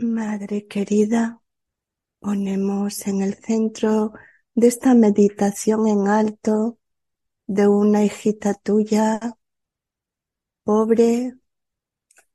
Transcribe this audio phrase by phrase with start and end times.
[0.00, 1.42] Madre querida,
[2.20, 4.12] ponemos en el centro
[4.54, 6.78] de esta meditación en alto
[7.46, 9.20] de una hijita tuya,
[10.64, 11.34] pobre,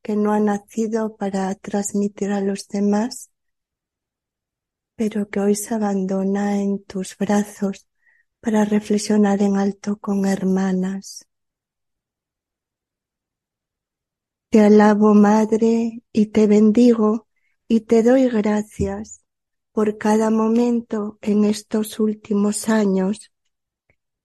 [0.00, 3.30] que no ha nacido para transmitir a los demás,
[4.94, 7.88] pero que hoy se abandona en tus brazos
[8.40, 11.26] para reflexionar en alto con hermanas.
[14.50, 17.25] Te alabo, Madre, y te bendigo
[17.68, 19.22] y te doy gracias
[19.72, 23.32] por cada momento en estos últimos años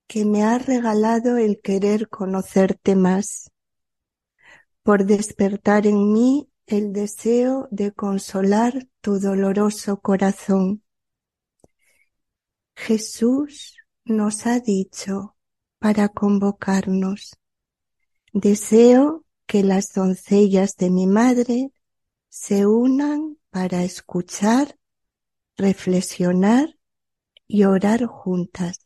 [0.06, 3.50] que me has regalado el querer conocerte más,
[4.82, 10.82] por despertar en mí el deseo de consolar tu doloroso corazón.
[12.74, 15.36] Jesús nos ha dicho
[15.78, 17.36] para convocarnos,
[18.32, 21.72] deseo que las doncellas de mi madre
[22.32, 24.78] se unan para escuchar,
[25.58, 26.78] reflexionar
[27.46, 28.78] y orar juntas.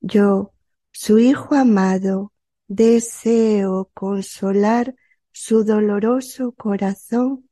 [0.00, 0.54] Yo,
[0.90, 2.32] su Hijo amado,
[2.66, 4.94] deseo consolar
[5.32, 7.50] su doloroso corazón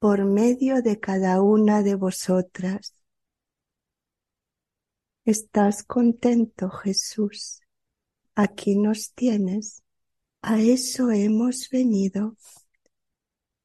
[0.00, 2.96] por medio de cada una de vosotras.
[5.24, 7.60] ¿Estás contento, Jesús?
[8.34, 9.84] Aquí nos tienes.
[10.40, 12.36] A eso hemos venido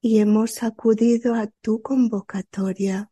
[0.07, 3.11] y hemos acudido a tu convocatoria.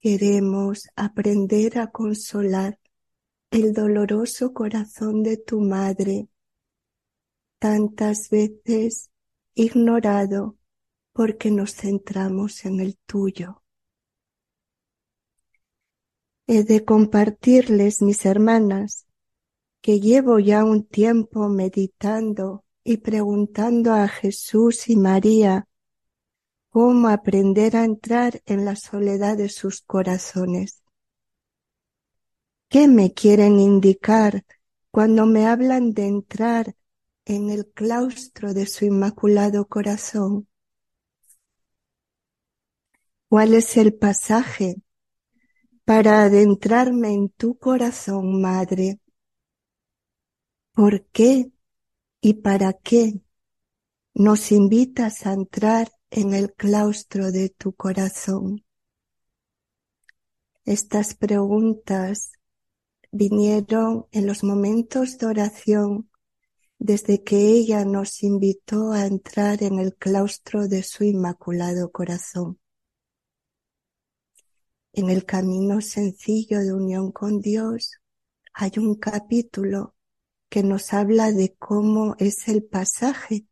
[0.00, 2.80] Queremos aprender a consolar
[3.52, 6.26] el doloroso corazón de tu madre,
[7.60, 9.12] tantas veces
[9.54, 10.56] ignorado
[11.12, 13.62] porque nos centramos en el tuyo.
[16.48, 19.06] He de compartirles, mis hermanas,
[19.80, 25.66] que llevo ya un tiempo meditando y preguntando a Jesús y María
[26.70, 30.82] cómo aprender a entrar en la soledad de sus corazones.
[32.68, 34.44] ¿Qué me quieren indicar
[34.90, 36.76] cuando me hablan de entrar
[37.24, 40.46] en el claustro de su inmaculado corazón?
[43.28, 44.76] ¿Cuál es el pasaje
[45.84, 49.00] para adentrarme en tu corazón, Madre?
[50.72, 51.50] ¿Por qué
[52.20, 53.20] y para qué
[54.14, 58.64] nos invitas a entrar en el claustro de tu corazón?
[60.64, 62.32] Estas preguntas
[63.10, 66.10] vinieron en los momentos de oración
[66.78, 72.58] desde que ella nos invitó a entrar en el claustro de su inmaculado corazón.
[74.92, 78.00] En el camino sencillo de unión con Dios
[78.52, 79.94] hay un capítulo
[80.50, 83.46] que nos habla de cómo es el pasaje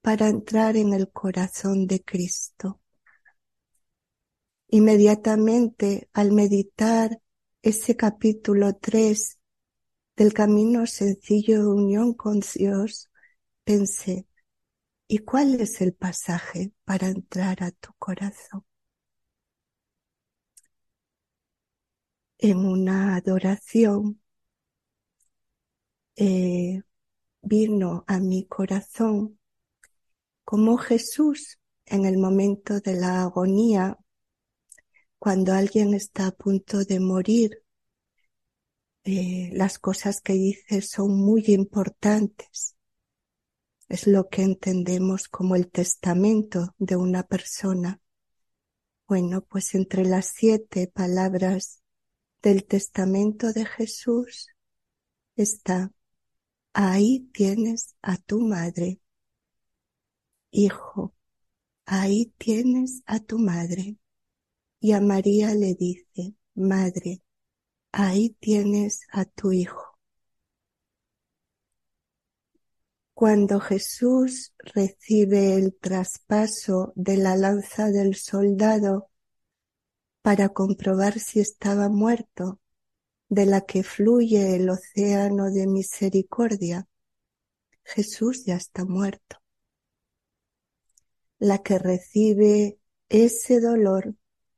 [0.00, 2.80] para entrar en el corazón de Cristo.
[4.68, 7.20] Inmediatamente al meditar
[7.60, 9.38] ese capítulo 3
[10.16, 13.10] del camino sencillo de unión con Dios,
[13.64, 14.26] pensé,
[15.06, 18.64] ¿y cuál es el pasaje para entrar a tu corazón?
[22.38, 24.22] En una adoración
[26.20, 26.82] eh,
[27.42, 29.38] vino a mi corazón
[30.44, 33.96] como Jesús en el momento de la agonía,
[35.20, 37.62] cuando alguien está a punto de morir,
[39.04, 42.74] eh, las cosas que dice son muy importantes.
[43.88, 48.00] Es lo que entendemos como el testamento de una persona.
[49.06, 51.80] Bueno, pues entre las siete palabras
[52.42, 54.48] del testamento de Jesús
[55.36, 55.92] está
[56.80, 59.00] ahí tienes a tu madre.
[60.52, 61.12] Hijo,
[61.86, 63.96] ahí tienes a tu madre.
[64.80, 67.22] Y a María le dice, Madre,
[67.90, 69.98] ahí tienes a tu hijo.
[73.12, 79.10] Cuando Jesús recibe el traspaso de la lanza del soldado
[80.22, 82.60] para comprobar si estaba muerto,
[83.28, 86.86] de la que fluye el océano de misericordia,
[87.84, 89.38] Jesús ya está muerto.
[91.38, 92.78] La que recibe
[93.08, 94.14] ese dolor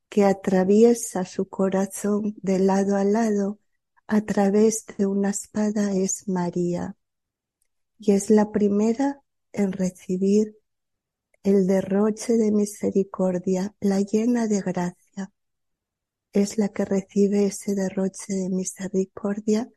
[0.09, 3.59] que atraviesa su corazón de lado a lado
[4.07, 6.97] a través de una espada es María.
[7.97, 9.21] Y es la primera
[9.53, 10.57] en recibir
[11.43, 15.00] el derroche de misericordia, la llena de gracia
[16.33, 19.69] es la que recibe ese derroche de misericordia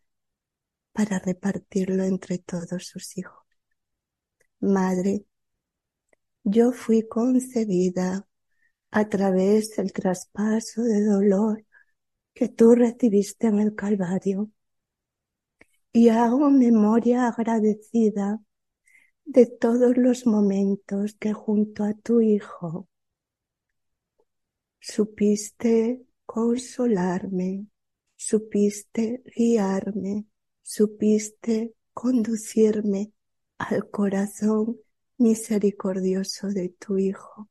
[0.92, 3.44] para repartirlo entre todos sus hijos.
[4.60, 5.26] Madre,
[6.44, 8.26] yo fui concebida
[8.90, 11.64] a través del traspaso de dolor
[12.32, 14.50] que tú recibiste en el Calvario.
[15.92, 18.40] Y hago memoria agradecida
[19.24, 22.88] de todos los momentos que junto a tu Hijo
[24.80, 26.04] supiste
[26.34, 27.68] consolarme,
[28.16, 30.26] supiste guiarme,
[30.62, 33.12] supiste conducirme
[33.56, 34.80] al corazón
[35.16, 37.48] misericordioso de tu Hijo.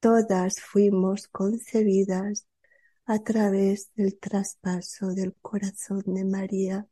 [0.00, 2.46] Todas fuimos concebidas
[3.04, 6.88] a través del traspaso del corazón de María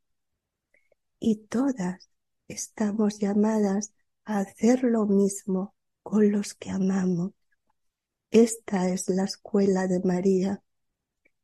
[1.18, 2.10] y todas
[2.46, 3.94] estamos llamadas
[4.26, 7.39] a hacer lo mismo con los que amamos.
[8.30, 10.62] Esta es la escuela de María.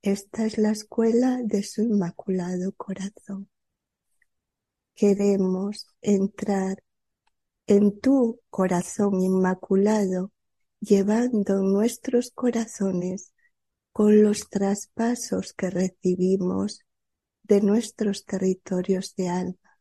[0.02, 3.50] Esta es la escuela de su inmaculado corazón.
[4.94, 6.84] Queremos entrar
[7.66, 10.30] en tu corazón inmaculado,
[10.78, 13.32] llevando nuestros corazones
[13.90, 16.82] con los traspasos que recibimos
[17.42, 19.80] de nuestros territorios de alma,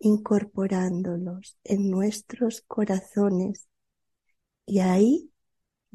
[0.00, 3.68] incorporándolos en nuestros corazones
[4.66, 5.32] y ahí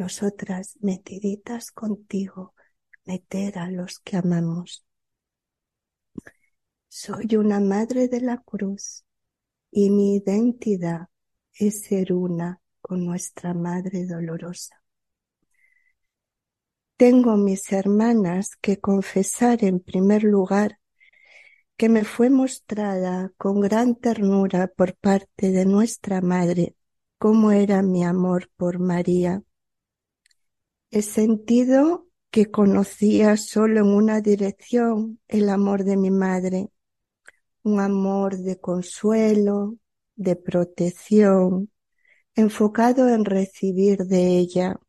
[0.02, 2.56] nosotras metiditas contigo,
[3.06, 4.84] meter a los que amamos.
[6.88, 9.06] Soy una madre de la cruz
[9.70, 11.10] y mi identidad
[11.54, 14.82] es ser una con nuestra Madre Dolorosa.
[16.98, 20.80] Tengo mis hermanas que confesar en primer lugar
[21.78, 26.76] que me fue mostrada con gran ternura por parte de nuestra Madre
[27.20, 29.44] cómo era mi amor por María.
[30.92, 36.70] He sentido que conocía solo en una dirección el amor de mi madre,
[37.64, 39.78] un amor de consuelo,
[40.16, 41.72] de protección,
[42.36, 44.82] enfocado en recibir de ella,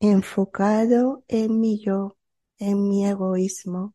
[0.00, 2.18] enfocado en mi yo,
[2.58, 3.94] en mi egoísmo.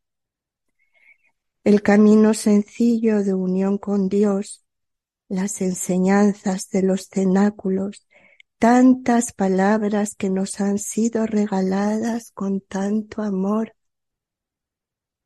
[1.63, 4.65] El camino sencillo de unión con Dios,
[5.29, 8.07] las enseñanzas de los cenáculos,
[8.61, 13.73] tantas palabras que nos han sido regaladas con tanto amor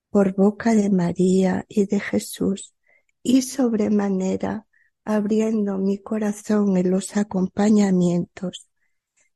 [0.10, 2.74] por boca de María y de Jesús,
[3.22, 4.68] y sobremanera
[5.04, 8.70] abriendo mi corazón en los acompañamientos,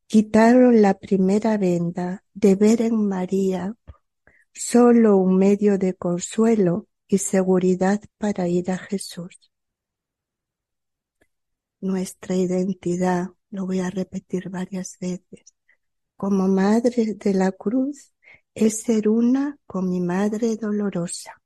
[0.07, 3.75] quitaron la primera venda de ver en María
[4.54, 9.52] solo un medio de consuelo y seguridad para ir a Jesús.
[11.81, 15.54] Nuestra identidad, lo voy a repetir varias veces,
[16.16, 18.13] como madre de la cruz
[18.54, 21.42] es ser una con mi madre dolorosa.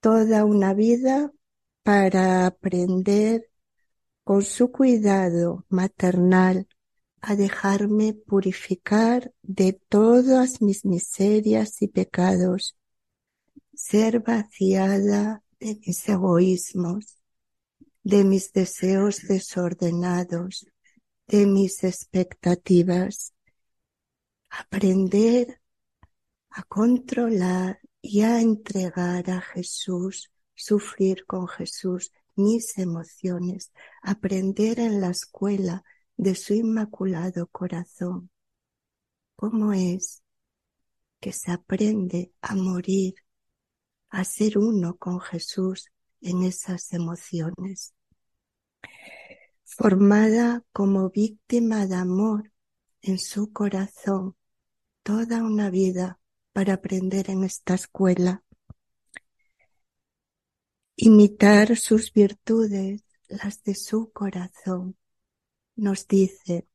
[0.00, 1.32] Toda una vida
[1.82, 3.50] para aprender
[4.24, 6.66] con su cuidado maternal
[7.20, 12.78] a dejarme purificar de todas mis miserias y pecados,
[13.74, 17.19] ser vaciada de mis egoísmos,
[18.02, 20.66] de mis deseos desordenados,
[21.26, 23.34] de mis expectativas,
[24.48, 25.60] aprender
[26.50, 33.72] a controlar y a entregar a Jesús, sufrir con Jesús mis emociones,
[34.02, 35.84] aprender en la escuela
[36.16, 38.30] de su inmaculado corazón.
[39.36, 40.22] ¿Cómo es
[41.20, 43.14] que se aprende a morir,
[44.08, 47.94] a ser uno con Jesús en esas emociones?
[49.64, 52.52] Formada como víctima de amor
[53.02, 54.36] en su corazón
[55.02, 56.20] toda una vida
[56.52, 58.44] para aprender en esta escuela.
[60.96, 64.96] Imitar sus virtudes, las de su corazón.
[65.76, 66.68] Nos dice,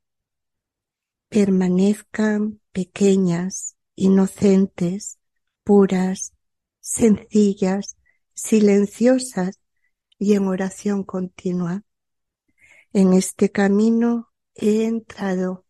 [1.29, 5.19] permanezcan pequeñas, inocentes,
[5.63, 6.33] puras,
[6.79, 7.97] sencillas,
[8.35, 9.59] silenciosas
[10.19, 11.83] y en oración continua.
[12.93, 15.65] En este camino he entrado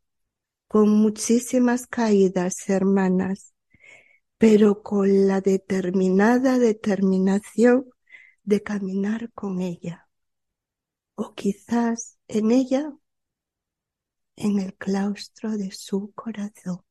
[0.67, 3.53] con muchísimas caídas, hermanas,
[4.37, 7.89] pero con la determinada determinación
[8.43, 10.07] de caminar con ella.
[11.15, 12.91] O quizás en ella,
[14.35, 16.81] en el claustro de su corazón.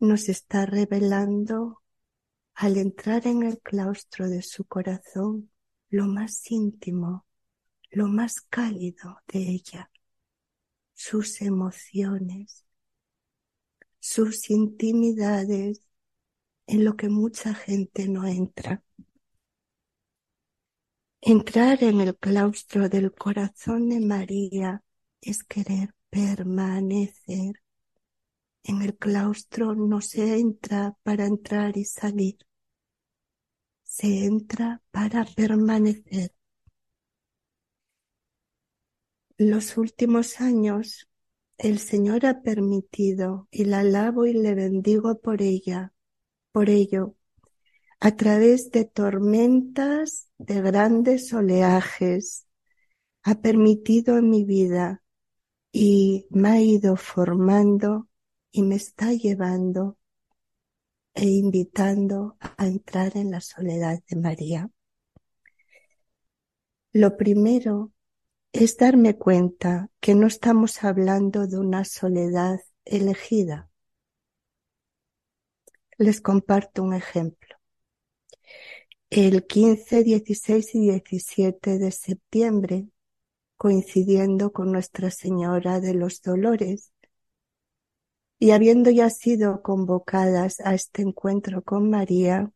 [0.00, 1.82] Nos está revelando
[2.58, 5.50] al entrar en el claustro de su corazón
[5.90, 7.24] lo más íntimo,
[7.90, 9.90] lo más cálido de ella
[10.98, 12.66] sus emociones,
[14.00, 15.80] sus intimidades,
[16.66, 18.82] en lo que mucha gente no entra.
[21.20, 24.82] Entrar en el claustro del corazón de María
[25.20, 27.62] es querer permanecer.
[28.64, 32.47] En el claustro no se entra para entrar y salir,
[33.98, 36.32] se entra para permanecer.
[39.36, 41.08] Los últimos años
[41.58, 45.92] el Señor ha permitido y la alabo y le bendigo por ella,
[46.52, 47.16] por ello,
[47.98, 52.46] a través de tormentas, de grandes oleajes,
[53.24, 55.02] ha permitido en mi vida
[55.72, 58.08] y me ha ido formando
[58.52, 59.97] y me está llevando
[61.20, 64.70] e invitando a entrar en la soledad de María.
[66.92, 67.90] Lo primero
[68.52, 73.68] es darme cuenta que no estamos hablando de una soledad elegida.
[75.96, 77.56] Les comparto un ejemplo.
[79.10, 82.86] El 15, 16 y 17 de septiembre,
[83.56, 86.92] coincidiendo con Nuestra Señora de los Dolores,
[88.38, 92.52] y habiendo ya sido convocadas a este encuentro con María,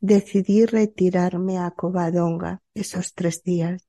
[0.00, 3.86] decidí retirarme a Covadonga esos tres días,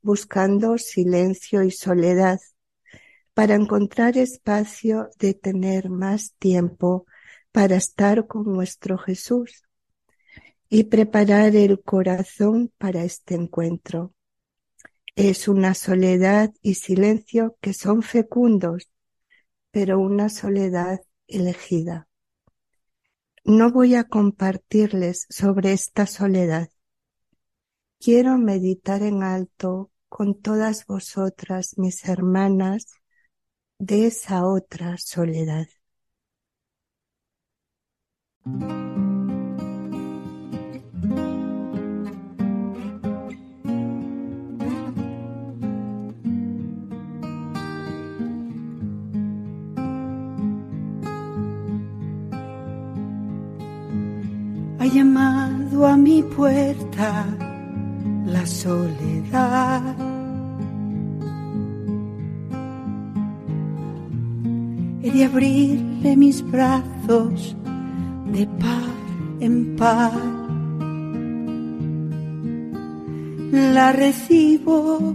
[0.00, 2.40] buscando silencio y soledad
[3.34, 7.06] para encontrar espacio de tener más tiempo
[7.52, 9.62] para estar con nuestro Jesús
[10.68, 14.14] y preparar el corazón para este encuentro.
[15.14, 18.88] Es una soledad y silencio que son fecundos
[19.76, 22.08] pero una soledad elegida.
[23.44, 26.70] No voy a compartirles sobre esta soledad.
[28.00, 32.86] Quiero meditar en alto con todas vosotras, mis hermanas,
[33.78, 35.66] de esa otra soledad.
[54.96, 57.26] Llamado a mi puerta
[58.24, 59.82] la soledad.
[65.02, 67.54] He de abrirle mis brazos
[68.32, 68.96] de par
[69.40, 70.12] en par.
[73.52, 75.14] La recibo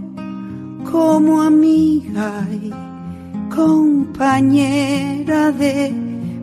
[0.92, 2.70] como amiga y
[3.50, 5.92] compañera de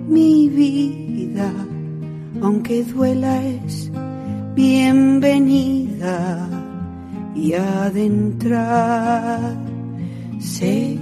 [0.09, 1.68] mi vida
[2.41, 3.91] aunque duela es
[4.55, 6.49] bienvenida
[7.35, 9.55] y adentrar
[10.39, 10.97] sé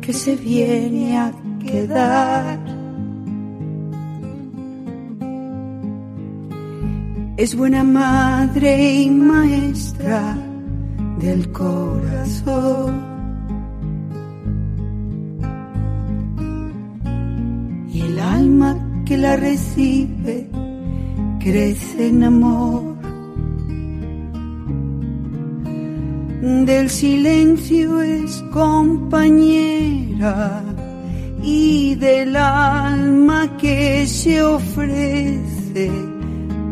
[0.00, 2.58] que se viene a quedar.
[7.36, 10.36] Es buena madre y maestra
[11.18, 13.08] del corazón.
[17.92, 20.49] Y el alma que la recibe
[21.40, 22.82] crece en amor.
[26.66, 30.62] Del silencio es compañera
[31.42, 35.90] y del alma que se ofrece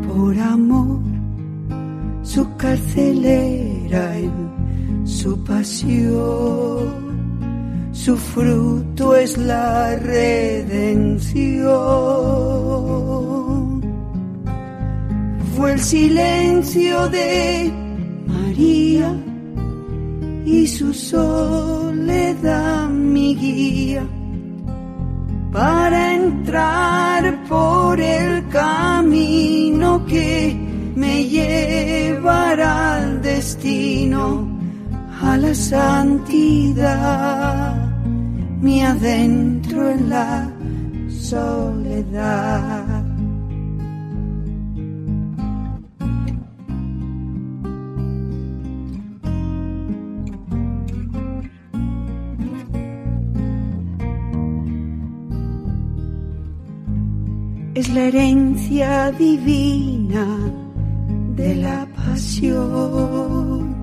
[0.07, 1.01] por amor,
[2.23, 7.09] su carcelera en su pasión.
[7.93, 11.69] Su fruto es la redención
[15.59, 17.73] fue el silencio de
[18.29, 19.13] María
[20.45, 24.07] y su soledad mi guía
[25.51, 30.57] para entrar por el camino que
[30.95, 34.47] me llevará al destino,
[35.21, 36.95] a la santidad,
[38.61, 40.49] mi adentro en la
[41.09, 42.88] soledad.
[57.91, 60.27] La herencia divina
[61.37, 63.77] de la pasión.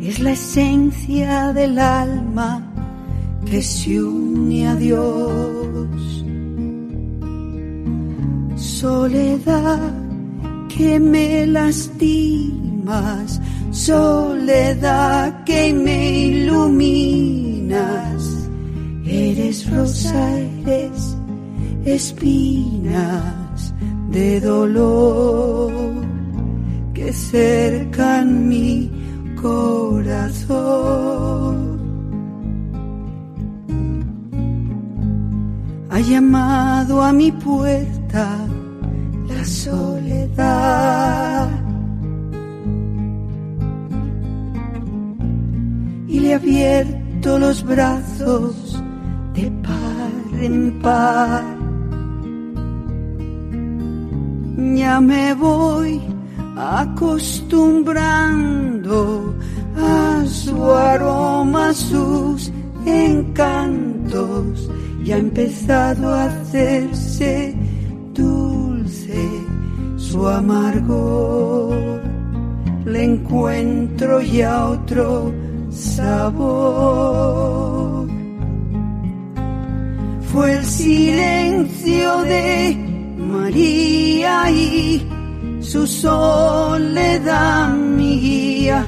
[0.00, 2.62] Es la esencia del alma
[3.44, 6.24] que se une a Dios.
[8.56, 9.92] Soledad
[10.68, 13.40] que me lastimas,
[13.70, 17.32] soledad que me iluminas
[19.04, 21.16] Eres rosa, eres
[21.84, 23.74] espinas
[24.10, 25.72] de dolor
[26.94, 28.90] que cercan mi
[29.40, 30.62] corazón.
[35.90, 38.38] Ha llamado a mi puerta
[39.28, 41.50] la soledad.
[46.06, 48.82] Y le he abierto los brazos
[49.34, 50.10] de par
[50.46, 51.42] en par.
[54.74, 56.00] Ya me voy
[56.56, 59.34] acostumbrando
[59.76, 62.50] a su aroma, sus
[62.84, 64.68] encantos,
[65.04, 67.54] y ha empezado a hacerse
[68.14, 69.28] dulce
[69.96, 72.02] su amargor.
[72.84, 75.32] Le encuentro ya otro
[75.70, 77.61] sabor.
[80.32, 82.74] Fue el silencio de
[83.18, 85.06] María y
[85.60, 88.86] su soledad mi guía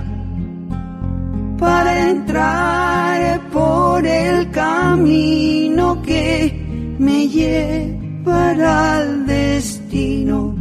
[1.58, 10.56] para entrar por el camino que me llevará al destino,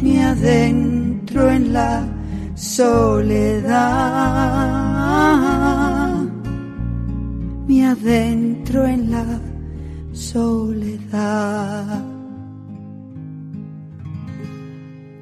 [0.01, 2.07] Me adentro en la
[2.55, 3.69] soledad,
[7.69, 9.39] me adentro en la
[10.11, 12.03] soledad.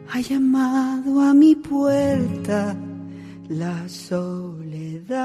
[0.10, 2.74] Ha llamado a mi puerta
[3.50, 5.18] la soledad.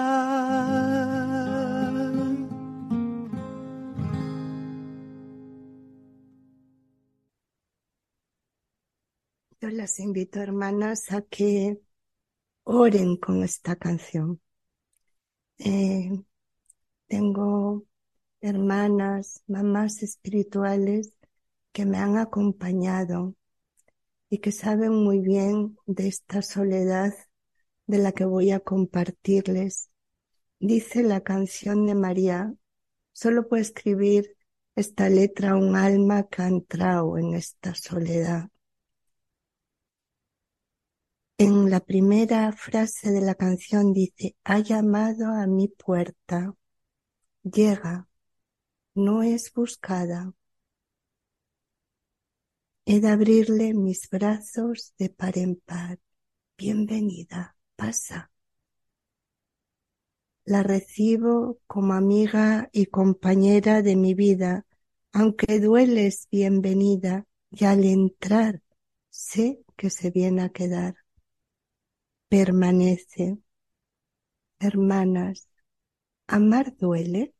[9.60, 11.80] Yo las invito, hermanas, a que
[12.64, 14.40] oren con esta canción.
[15.58, 16.10] Eh,
[17.12, 17.85] tengo
[18.40, 21.12] hermanas, mamás espirituales
[21.73, 23.35] que me han acompañado
[24.31, 27.12] y que saben muy bien de esta soledad
[27.87, 29.90] de la que voy a compartirles.
[30.59, 32.55] Dice la canción de María,
[33.12, 34.35] solo puede escribir
[34.75, 38.48] esta letra un alma que ha entrado en esta soledad.
[41.37, 46.55] En la primera frase de la canción dice, ha llamado a mi puerta,
[47.44, 48.09] llega,
[48.94, 50.33] no es buscada.
[52.85, 55.98] He de abrirle mis brazos de par en par.
[56.57, 58.31] Bienvenida, pasa.
[60.44, 64.66] La recibo como amiga y compañera de mi vida,
[65.12, 68.62] aunque dueles bienvenida y al entrar
[69.11, 70.96] sé que se viene a quedar.
[72.28, 73.38] Permanece.
[74.61, 75.46] Hermanas,
[76.33, 77.35] ¿amar duele?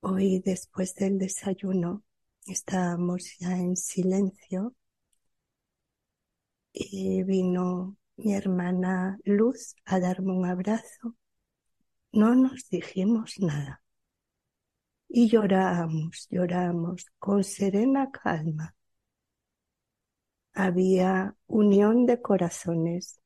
[0.00, 2.02] Hoy después del desayuno
[2.46, 4.74] estábamos ya en silencio
[6.72, 11.14] y vino mi hermana Luz a darme un abrazo.
[12.12, 13.80] No nos dijimos nada
[15.08, 18.74] y lloramos, lloramos con serena calma.
[20.52, 23.20] Había unión de corazones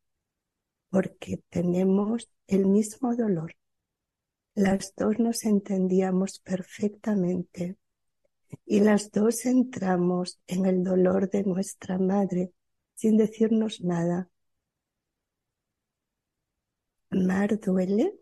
[0.90, 3.54] porque tenemos el mismo dolor
[4.58, 7.76] las dos nos entendíamos perfectamente
[8.66, 12.52] y las dos entramos en el dolor de nuestra madre
[12.94, 14.28] sin decirnos nada.
[17.10, 18.18] ¿Mar duele?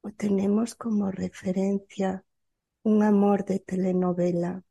[0.00, 2.24] ¿O tenemos como referencia
[2.82, 4.64] un amor de telenovela?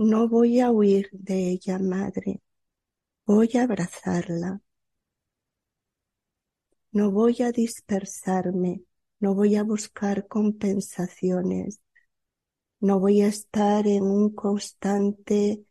[0.00, 2.40] No voy a huir de ella, madre
[3.26, 4.62] Voy a abrazarla.
[6.90, 8.82] No voy a dispersarme,
[9.18, 11.82] no voy a buscar compensaciones,
[12.80, 15.66] no voy a estar en un constante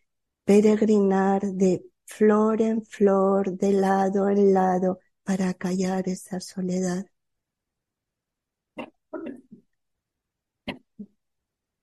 [0.46, 7.09] peregrinar de flor en flor, de lado en lado, para callar esa soledad.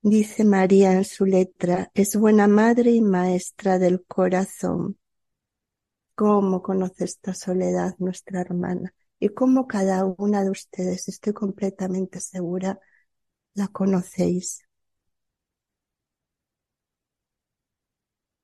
[0.06, 4.96] Dice María en su letra, es buena madre y maestra del corazón
[6.16, 12.80] cómo conoce esta soledad nuestra hermana y cómo cada una de ustedes, estoy completamente segura,
[13.54, 14.62] la conocéis.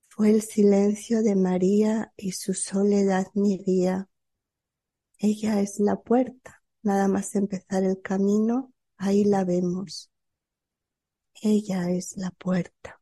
[0.09, 4.09] Fue el silencio de María y su soledad mi guía.
[5.18, 10.12] Ella es la puerta, nada más empezar el camino, ahí la vemos.
[11.40, 13.01] Ella es la puerta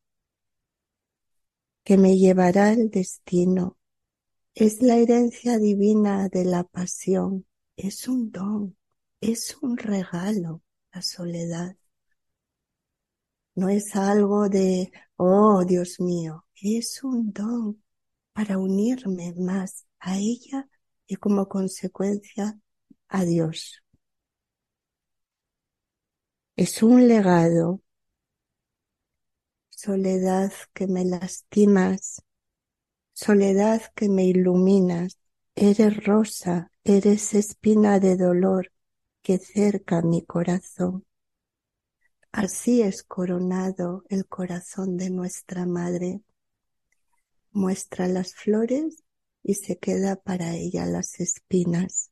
[1.84, 3.76] que me llevará al destino
[4.54, 8.76] es la herencia divina de la pasión, es un don,
[9.20, 10.62] Es un regalo
[10.92, 11.76] la soledad.
[13.54, 17.82] No es algo de, oh Dios mío, es un don
[18.32, 20.68] para unirme más a ella
[21.06, 22.58] y como consecuencia
[23.08, 23.82] a Dios.
[26.56, 27.82] Es un legado.
[29.82, 32.22] Soledad que me lastimas,
[33.14, 35.16] soledad que me iluminas,
[35.54, 38.72] eres rosa, eres espina de dolor
[39.22, 41.06] que cerca mi corazón.
[42.30, 46.20] Así es coronado el corazón de nuestra madre.
[47.50, 49.02] Muestra las flores
[49.42, 52.10] y se queda para ella las espinas.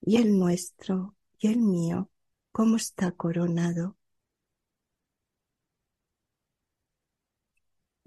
[0.00, 2.08] Y el nuestro y el mío,
[2.52, 3.98] ¿cómo está coronado?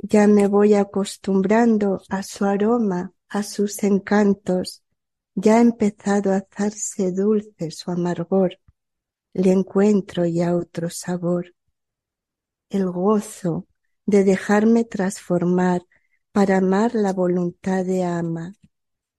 [0.03, 4.83] Ya me voy acostumbrando a su aroma, a sus encantos.
[5.33, 8.59] Ya ha empezado a hacerse dulce su amargor
[9.33, 11.55] le encuentro ya otro sabor,
[12.69, 13.67] el gozo
[14.05, 15.81] de dejarme transformar
[16.31, 18.53] para amar la voluntad de ama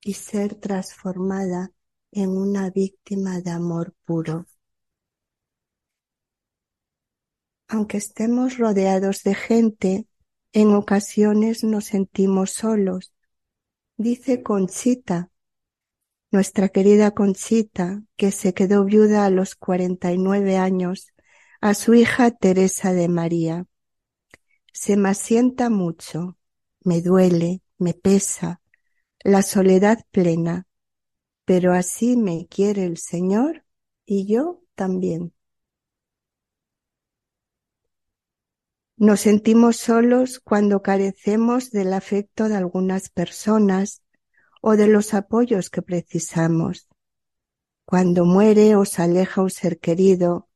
[0.00, 1.72] y ser transformada
[2.12, 4.46] en una víctima de amor puro.
[7.66, 10.06] Aunque estemos rodeados de gente,
[10.54, 13.12] en ocasiones nos sentimos solos.
[13.96, 15.30] Dice Conchita,
[16.30, 21.08] nuestra querida Conchita, que se quedó viuda a los 49 años,
[21.60, 23.66] a su hija Teresa de María.
[24.72, 26.38] Se me asienta mucho,
[26.84, 28.60] me duele, me pesa,
[29.24, 30.68] la soledad plena,
[31.44, 33.64] pero así me quiere el Señor
[34.06, 35.34] y yo también.
[38.96, 44.02] Nos sentimos solos cuando carecemos del afecto de algunas personas
[44.62, 46.88] o de los apoyos que precisamos.
[47.84, 50.48] Cuando muere o se aleja un ser querido,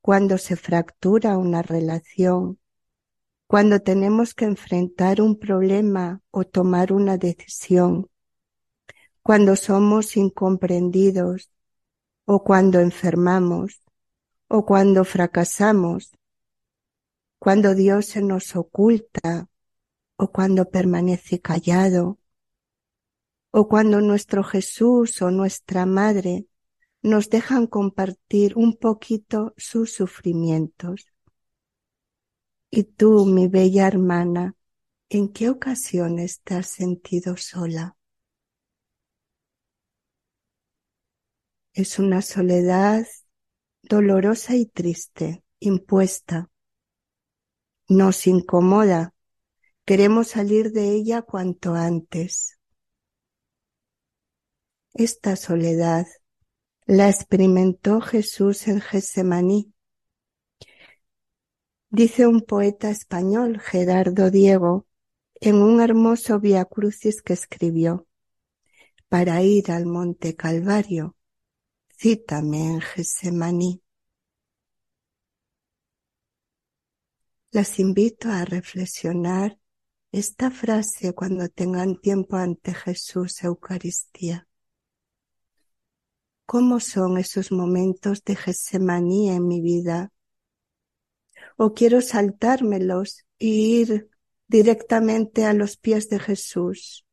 [0.00, 2.58] cuando se fractura una relación,
[3.46, 8.10] cuando tenemos que enfrentar un problema o tomar una decisión,
[9.22, 11.52] cuando somos incomprendidos
[12.24, 13.82] o cuando enfermamos
[14.48, 16.17] o cuando fracasamos,
[17.38, 19.48] cuando Dios se nos oculta
[20.16, 22.18] o cuando permanece callado,
[23.50, 26.46] o cuando nuestro Jesús o nuestra Madre
[27.02, 31.06] nos dejan compartir un poquito sus sufrimientos.
[32.70, 34.54] Y tú, mi bella hermana,
[35.08, 37.96] ¿en qué ocasiones te has sentido sola?
[41.72, 43.06] Es una soledad
[43.82, 46.50] dolorosa y triste, impuesta.
[47.88, 49.14] Nos incomoda.
[49.86, 52.58] Queremos salir de ella cuanto antes.
[54.92, 56.06] Esta soledad
[56.84, 59.72] la experimentó Jesús en Gesemaní.
[61.88, 64.86] Dice un poeta español, Gerardo Diego,
[65.40, 68.06] en un hermoso Via Crucis que escribió,
[69.08, 71.16] para ir al Monte Calvario,
[71.96, 73.82] cítame en Gesemaní.
[77.50, 79.58] Las invito a reflexionar
[80.12, 84.46] esta frase cuando tengan tiempo ante Jesús Eucaristía.
[86.44, 90.12] ¿Cómo son esos momentos de Getsemaní en mi vida?
[91.56, 94.10] ¿O quiero saltármelos y ir
[94.46, 97.06] directamente a los pies de Jesús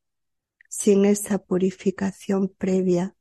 [0.68, 3.16] sin esa purificación previa,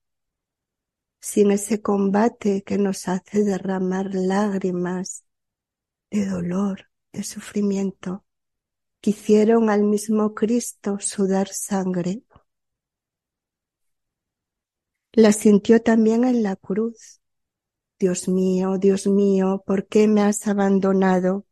[1.21, 5.25] sin ese combate que nos hace derramar lágrimas
[6.11, 8.25] de dolor, de sufrimiento,
[9.01, 12.23] que hicieron al mismo Cristo sudar sangre
[15.15, 17.21] la sintió también en la cruz.
[17.99, 21.47] Dios mío, Dios mío, ¿por qué me has abandonado?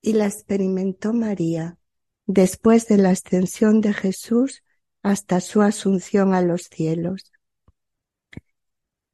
[0.00, 1.78] Y la experimentó María
[2.26, 4.62] después de la ascensión de Jesús
[5.02, 7.32] hasta su asunción a los cielos.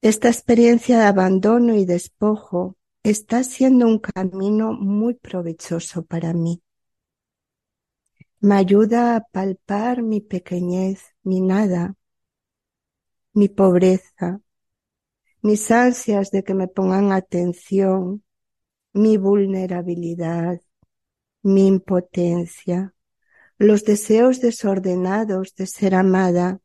[0.03, 2.77] Esta experiencia de abandono y despojo
[3.11, 6.61] está siendo un camino muy provechoso para mí.
[8.41, 11.95] Me ayuda a palpar mi pequeñez, mi nada,
[13.33, 14.41] mi pobreza,
[15.41, 18.25] mis ansias de que me pongan atención,
[18.93, 20.61] mi vulnerabilidad,
[21.43, 22.93] mi impotencia,
[23.57, 26.61] los deseos desordenados de ser amada.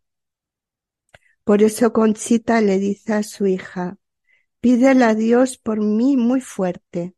[1.43, 3.97] Por eso Conchita le dice a su hija,
[4.61, 7.15] pídele a Dios por mí muy fuerte,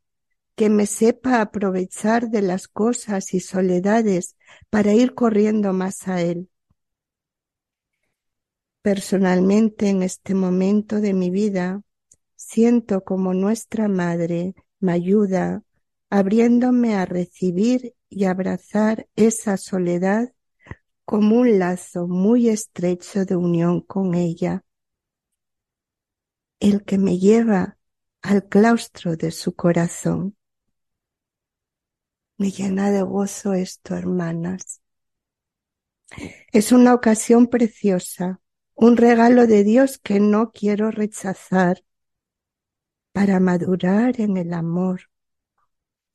[0.56, 4.36] que me sepa aprovechar de las cosas y soledades
[4.69, 6.49] para ir corriendo más a Él.
[8.82, 11.82] Personalmente, en este momento de mi vida,
[12.36, 15.63] siento como nuestra Madre me ayuda
[16.10, 20.34] abriéndome a recibir y abrazar esa soledad
[21.06, 24.63] como un lazo muy estrecho de unión con ella,
[26.63, 27.78] el que me lleva
[28.21, 30.38] al claustro de su corazón.
[32.38, 34.82] Me llena de gozo esto, hermanas.
[36.54, 38.39] Es una ocasión preciosa,
[38.76, 41.84] un regalo de Dios que no quiero rechazar
[43.12, 45.10] para madurar en el amor.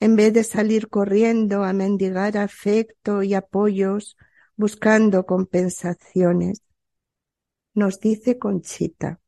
[0.00, 4.16] En vez de salir corriendo a mendigar afecto y apoyos,
[4.56, 6.62] buscando compensaciones,
[7.74, 9.20] nos dice Conchita,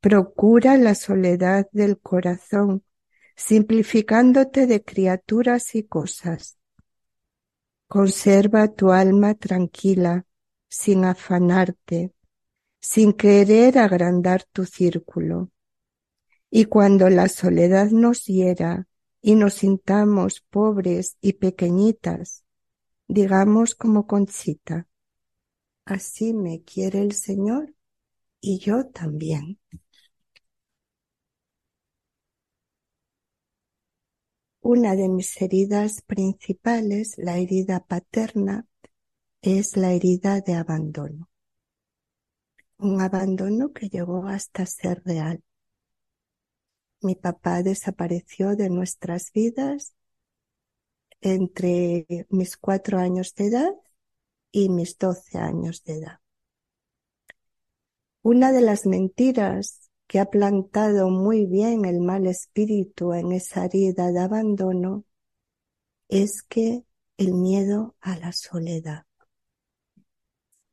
[0.00, 2.84] procura la soledad del corazón,
[3.36, 6.58] simplificándote de criaturas y cosas.
[7.88, 10.26] Conserva tu alma tranquila,
[10.68, 12.12] sin afanarte,
[12.80, 15.50] sin querer agrandar tu círculo.
[16.50, 18.86] Y cuando la soledad nos hiera
[19.20, 22.44] y nos sintamos pobres y pequeñitas,
[23.06, 24.86] digamos como Conchita,
[25.84, 27.74] así me quiere el Señor
[28.40, 29.58] y yo también.
[34.70, 38.66] Una de mis heridas principales, la herida paterna,
[39.40, 41.30] es la herida de abandono.
[42.76, 45.42] Un abandono que llegó hasta ser real.
[47.00, 49.94] Mi papá desapareció de nuestras vidas
[51.22, 53.74] entre mis cuatro años de edad
[54.52, 56.20] y mis doce años de edad.
[58.20, 59.77] Una de las mentiras
[60.08, 65.04] que ha plantado muy bien el mal espíritu en esa herida de abandono
[66.08, 66.84] es que
[67.18, 69.04] el miedo a la soledad,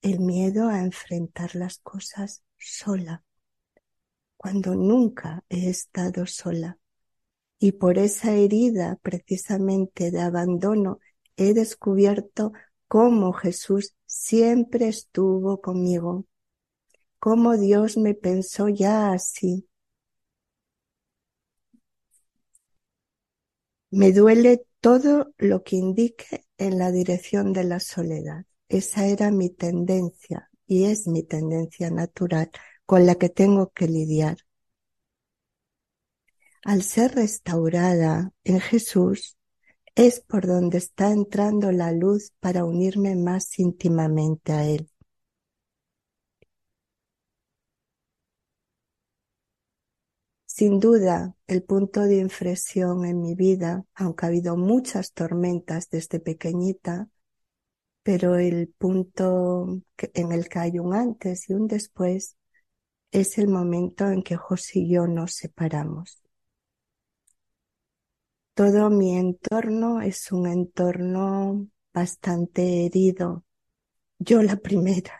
[0.01, 3.25] el miedo a enfrentar las cosas sola,
[4.37, 6.79] cuando nunca he estado sola.
[7.59, 10.99] Y por esa herida precisamente de abandono
[11.35, 12.53] he descubierto
[12.87, 16.25] cómo Jesús siempre estuvo conmigo,
[17.25, 19.67] cómo Dios me pensó ya así.
[23.89, 28.45] Me duele todo lo que indique en la dirección de la soledad.
[28.69, 32.51] Esa era mi tendencia y es mi tendencia natural
[32.85, 34.37] con la que tengo que lidiar.
[36.63, 39.35] Al ser restaurada en Jesús,
[39.95, 44.91] es por donde está entrando la luz para unirme más íntimamente a Él.
[50.57, 56.21] Sin duda, el punto de inflexión en mi vida, aunque ha habido muchas tormentas desde
[56.21, 57.09] pequeñita,
[58.03, 59.81] pero el punto
[60.13, 62.37] en el que hay un antes y un después
[63.11, 66.23] es el momento en que José y yo nos separamos.
[68.53, 73.43] Todo mi entorno es un entorno bastante herido.
[74.19, 75.19] Yo la primera.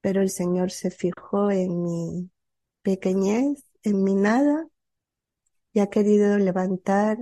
[0.00, 2.30] Pero el Señor se fijó en mi
[2.86, 4.68] pequeñez, en mi nada,
[5.72, 7.18] y ha querido levantar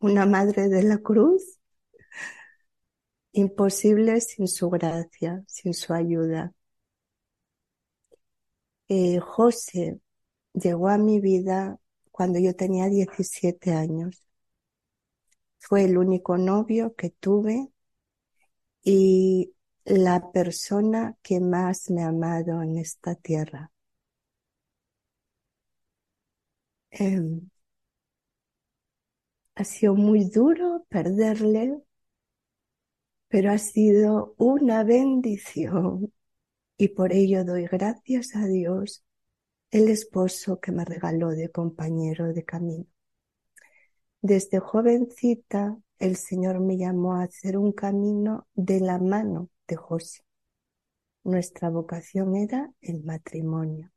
[0.00, 1.58] una madre de la cruz.
[3.32, 6.54] Imposible sin su gracia, sin su ayuda.
[8.88, 10.00] Eh, José
[10.54, 11.78] llegó a mi vida
[12.10, 14.26] cuando yo tenía 17 años.
[15.58, 17.68] Fue el único novio que tuve
[18.82, 19.52] y
[19.84, 23.70] la persona que más me ha amado en esta tierra.
[26.90, 27.48] Em,
[29.56, 31.82] ha sido muy duro perderle,
[33.28, 36.12] pero ha sido una bendición
[36.78, 39.04] y por ello doy gracias a Dios
[39.70, 42.86] el esposo que me regaló de compañero de camino.
[44.22, 50.22] Desde jovencita el Señor me llamó a hacer un camino de la mano de José.
[51.22, 53.92] Nuestra vocación era el matrimonio.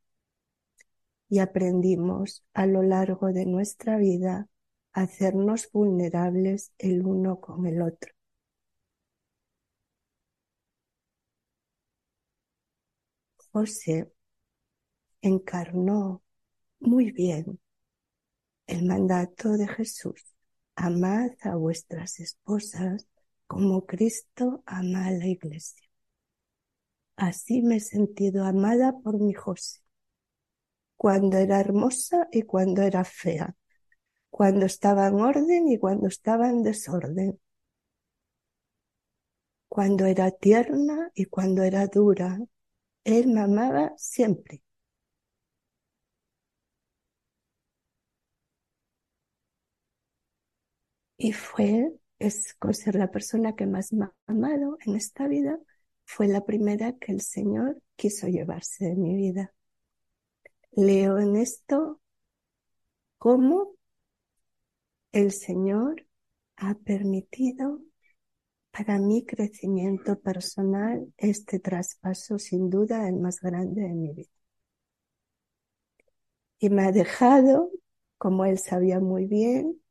[1.32, 4.50] Y aprendimos a lo largo de nuestra vida
[4.94, 8.12] a hacernos vulnerables el uno con el otro.
[13.54, 14.12] José
[15.22, 16.22] encarnó
[16.80, 17.60] muy bien
[18.68, 20.36] el mandato de Jesús.
[20.76, 23.08] Amad a vuestras esposas
[23.48, 25.88] como Cristo ama a la iglesia.
[27.16, 29.80] Así me he sentido amada por mi José,
[31.02, 33.56] cuando era hermosa y cuando era fea,
[34.30, 37.40] cuando estaba en orden y cuando estaba en desorden,
[39.68, 42.40] cuando era tierna y cuando era dura.
[43.06, 44.64] Él me amaba siempre.
[51.18, 55.58] Y fue, es con ser la persona que más me ha amado en esta vida,
[56.06, 59.54] fue la primera que el Señor quiso llevarse de mi vida.
[60.72, 62.02] Leo en esto
[63.18, 63.76] cómo
[65.12, 66.06] el Señor
[66.58, 67.82] ha permitido
[68.72, 74.30] para mi crecimiento personal este traspaso sin duda el más grande de mi vida.
[76.60, 77.72] Y me ha dejado,
[78.18, 79.82] como él sabía muy bien,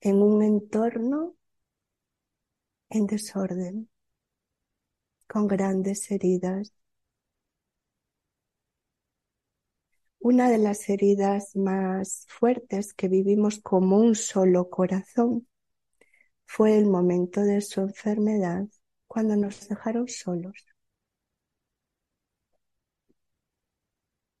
[0.00, 1.36] en un entorno
[2.90, 3.88] en desorden,
[5.26, 6.72] con grandes heridas.
[10.24, 15.46] Una de las heridas más fuertes que vivimos como un solo corazón
[16.46, 18.64] fue el momento de su enfermedad
[19.06, 20.54] cuando nos dejaron solos.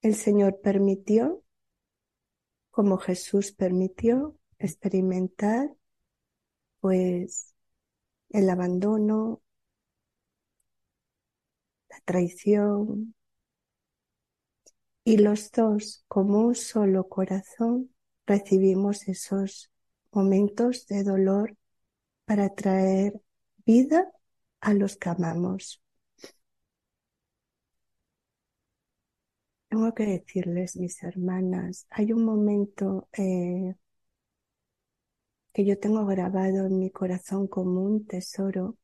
[0.00, 1.44] El Señor permitió,
[2.70, 5.68] como Jesús permitió, experimentar
[6.80, 7.54] pues
[8.30, 9.42] el abandono,
[11.90, 13.14] la traición,
[15.04, 17.94] y los dos, como un solo corazón,
[18.26, 19.70] recibimos esos
[20.12, 21.56] momentos de dolor
[22.24, 23.20] para traer
[23.66, 24.10] vida
[24.60, 25.82] a los que amamos.
[29.68, 33.74] Tengo que decirles, mis hermanas, hay un momento eh,
[35.52, 38.76] que yo tengo grabado en mi corazón como un tesoro,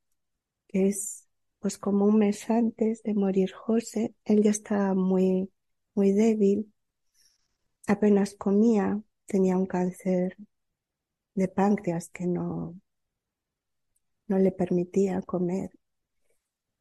[0.69, 1.29] que es
[1.61, 5.51] pues como un mes antes de morir José, él ya estaba muy,
[5.95, 6.73] muy débil,
[7.87, 10.35] apenas comía, tenía un cáncer
[11.35, 12.77] de páncreas que no,
[14.29, 15.73] no le permitía comer.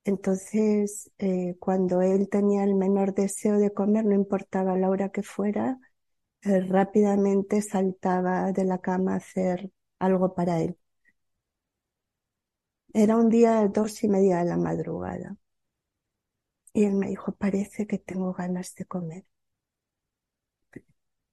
[0.06, 5.24] Entonces, eh, cuando él tenía el menor deseo de comer, no importaba la hora que
[5.24, 5.80] fuera,
[6.44, 10.78] eh, rápidamente saltaba de la cama a hacer algo para él.
[12.94, 15.36] Era un día dos y media de la madrugada.
[16.80, 19.26] Y él me dijo, parece que tengo ganas de comer.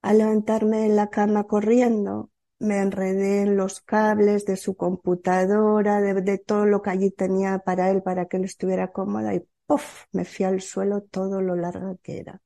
[0.03, 6.39] Al levantarme de la cama corriendo, me enredé en los cables de su computadora, de,
[6.39, 10.07] todo lo que allí tenía para él, para que él estuviera cómoda y ¡puff!
[10.11, 12.43] me fui al suelo todo lo larga que era.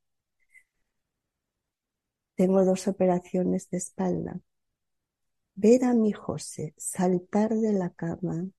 [2.35, 4.41] Tengo dos operaciones de espalda.
[5.55, 8.51] Ver a mi José saltar de la cama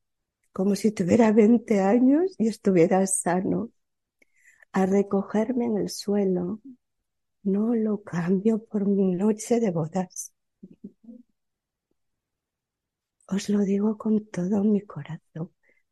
[0.51, 3.69] como si tuviera 20 años y estuviera sano,
[4.73, 6.59] a recogerme en el suelo,
[7.43, 10.33] no lo cambio por mi noche de bodas.
[13.35, 15.47] Os lo digo con todo mi corazón.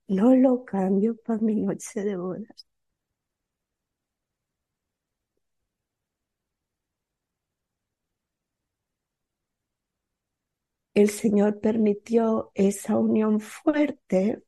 [0.07, 2.67] No lo cambio por mi noche de bodas.
[10.93, 14.43] El Señor permitió esa unión fuerte,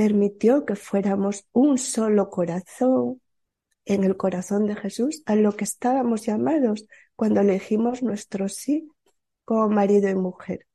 [0.00, 3.20] permitió que fuéramos un solo corazón
[3.84, 6.86] en el corazón de Jesús, a lo que estábamos llamados
[7.16, 8.88] cuando elegimos nuestro sí
[9.44, 10.66] como marido y mujer.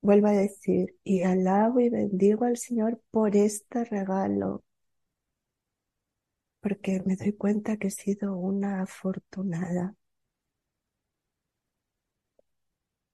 [0.00, 4.64] Vuelvo a decir, y alabo y bendigo al Señor por este regalo,
[6.62, 9.94] porque me doy cuenta que he sido una afortunada.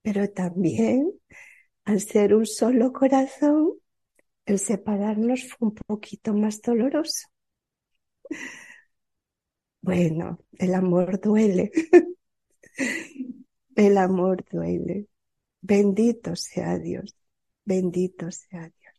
[0.01, 1.11] Pero también,
[1.83, 3.76] al ser un solo corazón,
[4.47, 7.27] el separarnos fue un poquito más doloroso.
[9.81, 11.71] Bueno, el amor duele.
[13.75, 15.07] El amor duele.
[15.61, 17.15] Bendito sea Dios,
[17.65, 18.95] bendito sea Dios.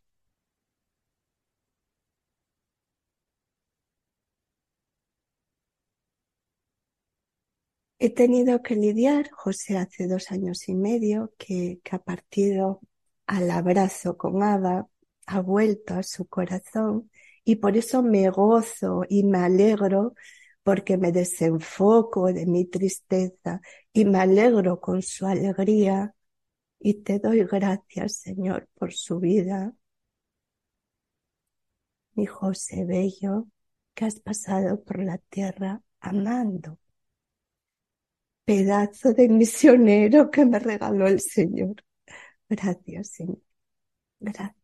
[7.99, 12.81] He tenido que lidiar, José hace dos años y medio, que, que ha partido
[13.27, 14.87] al abrazo con Abba,
[15.29, 17.11] ha vuelto a su corazón
[17.43, 20.15] y por eso me gozo y me alegro
[20.63, 23.61] porque me desenfoco de mi tristeza
[23.93, 26.15] y me alegro con su alegría
[26.79, 29.73] y te doy gracias, Señor, por su vida.
[32.15, 33.47] Mi José Bello,
[33.95, 36.77] que has pasado por la tierra amando.
[38.45, 41.75] Pedazo de misionero que me regaló el Señor.
[42.49, 43.41] Gracias, Señor.
[44.19, 44.58] Gracias.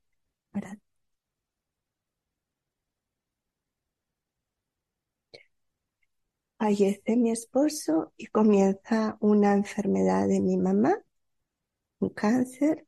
[6.58, 10.96] Fallece mi esposo y comienza una enfermedad de mi mamá
[12.00, 12.86] un cáncer.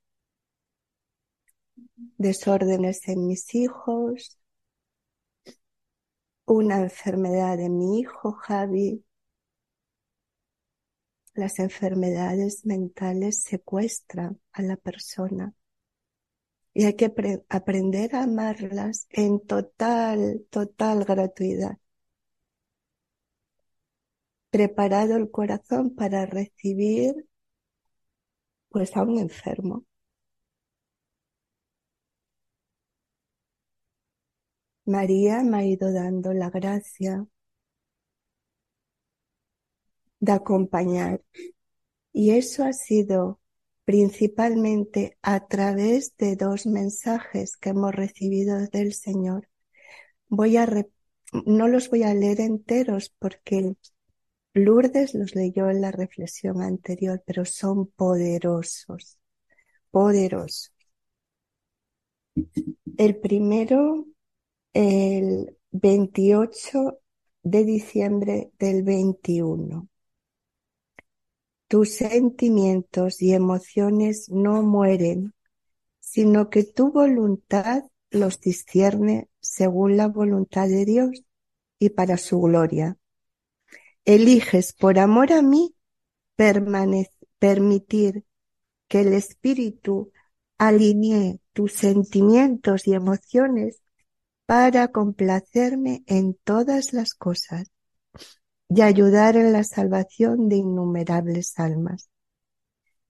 [2.18, 4.40] desórdenes en mis hijos,
[6.46, 9.04] una enfermedad de mi hijo Javi.
[11.34, 15.54] Las enfermedades mentales secuestran a la persona
[16.78, 17.12] y hay que
[17.50, 21.80] aprender a amarlas en total, total gratuidad.
[24.52, 27.28] Preparado el corazón para recibir
[28.70, 29.86] pues a un enfermo.
[34.86, 37.28] María me ha ido dando la gracia
[40.20, 41.24] de acompañar.
[42.14, 43.40] Y eso ha sido
[43.88, 49.48] principalmente a través de dos mensajes que hemos recibido del Señor.
[50.28, 50.68] Voy a
[51.46, 53.78] no los voy a leer enteros porque
[54.54, 59.20] Lourdes los leyó en la reflexión anterior, pero son poderosos,
[59.90, 60.74] poderosos.
[62.98, 64.06] El primero
[64.74, 67.00] el 28
[67.42, 69.88] de diciembre del 21.
[71.68, 75.34] Tus sentimientos y emociones no mueren,
[76.00, 81.24] sino que tu voluntad los discierne según la voluntad de Dios
[81.78, 82.98] y para su gloria.
[84.06, 85.76] Eliges por amor a mí
[87.40, 88.24] permitir
[88.88, 90.14] que el Espíritu
[90.58, 93.82] alinee tus sentimientos y emociones
[94.46, 97.70] para complacerme en todas las cosas
[98.70, 102.10] y ayudar en la salvación de innumerables almas.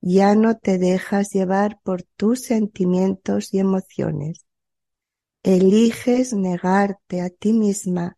[0.02, 4.46] Ya no te dejas llevar por tus sentimientos y emociones.
[5.44, 8.18] Eliges negarte a ti misma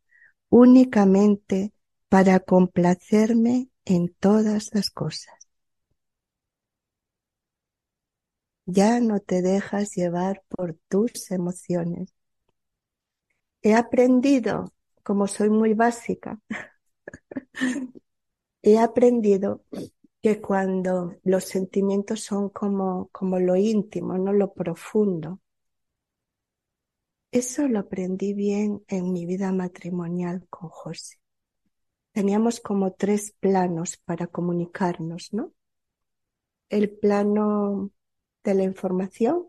[0.49, 1.73] únicamente
[2.09, 5.35] para complacerme en todas las cosas.
[8.65, 12.13] Ya no te dejas llevar por tus emociones
[13.61, 14.73] he aprendido,
[15.03, 16.39] como soy muy básica,
[18.61, 19.63] he aprendido
[20.21, 25.39] que cuando los sentimientos son como, como lo íntimo, no lo profundo,
[27.31, 31.17] eso lo aprendí bien en mi vida matrimonial con José.
[32.11, 35.53] Teníamos como tres planos para comunicarnos, ¿no?
[36.69, 37.91] El plano
[38.43, 39.47] de la información.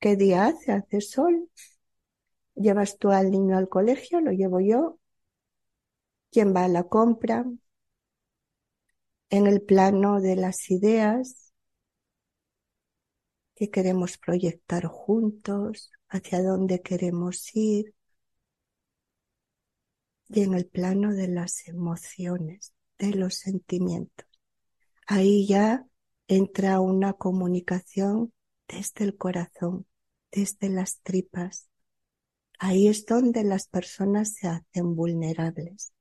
[0.00, 0.72] ¿Qué día hace?
[0.72, 1.48] ¿Hace sol?
[2.56, 4.20] ¿Llevas tú al niño al colegio?
[4.20, 4.97] ¿Lo llevo yo?
[6.30, 7.44] ¿Quién va a la compra?
[9.30, 11.52] En el plano de las ideas
[13.54, 17.94] que queremos proyectar juntos, hacia dónde queremos ir.
[20.28, 24.26] Y en el plano de las emociones, de los sentimientos.
[25.06, 25.86] Ahí ya
[26.28, 28.32] entra una comunicación
[28.68, 29.86] desde el corazón,
[30.30, 31.68] desde las tripas,
[32.60, 35.92] Ahí es donde las personas se hacen vulnerables.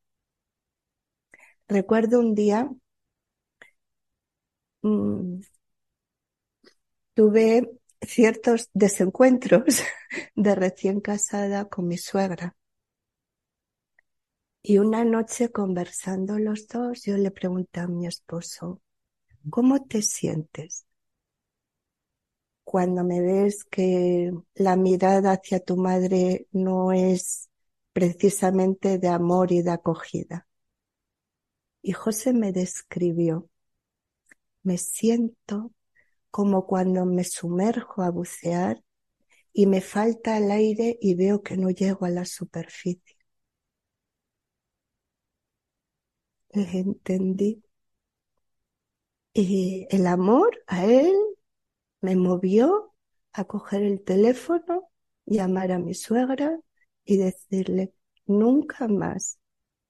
[1.69, 2.69] Recuerdo un día,
[4.83, 5.41] mm,
[7.13, 7.69] tuve
[8.01, 9.81] ciertos desencuentros
[10.35, 12.55] de recién casada con mi suegra.
[14.61, 18.83] Y una noche conversando los dos, yo le pregunté a mi esposo,
[19.49, 20.85] ¿cómo te sientes?
[22.63, 27.49] cuando me ves que la mirada hacia tu madre no es
[27.93, 30.46] precisamente de amor y de acogida.
[31.87, 33.49] Y José me describió,
[34.61, 35.71] me siento
[36.31, 38.83] como cuando me sumerjo a bucear
[39.53, 43.15] y me falta el aire y veo que no llego a la superficie.
[46.53, 47.63] Le entendí.
[49.33, 51.15] Y el amor a él
[52.01, 52.93] me movió
[53.31, 54.89] a coger el teléfono,
[55.25, 56.59] llamar a mi suegra
[57.05, 57.93] y decirle,
[58.25, 59.39] nunca más,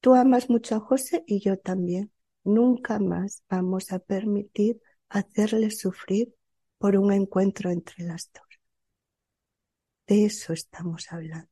[0.07, 2.13] tú amas mucho a José y yo también,
[2.45, 6.33] nunca más vamos a permitir hacerle sufrir
[6.77, 8.47] por un encuentro entre las dos.
[10.07, 11.49] De eso estamos hablando.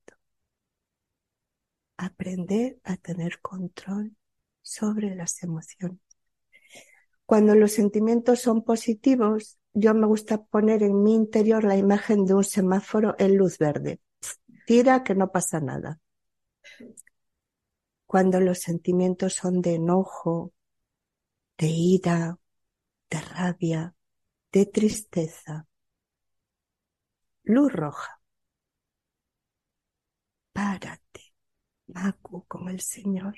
[1.98, 4.16] Aprender a tener control
[4.62, 6.00] sobre las emociones.
[7.26, 12.36] Cuando los sentimientos son positivos, yo me gusta poner en mi interior la imagen de
[12.36, 14.00] un semáforo en luz verde.
[14.66, 16.00] Tira que no pasa nada.
[18.16, 20.54] Cuando los sentimientos son de enojo,
[21.58, 22.40] de ira,
[23.10, 23.94] de rabia,
[24.54, 25.68] de tristeza.
[27.44, 28.22] Luz roja.
[30.54, 31.34] Párate,
[31.88, 33.36] Macu, con el Señor.